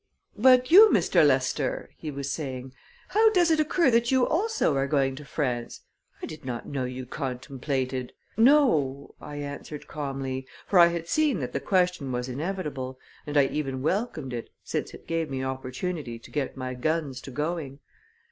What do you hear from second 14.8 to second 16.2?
it gave me opportunity